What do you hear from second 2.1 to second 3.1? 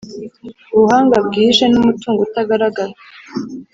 utagaragara,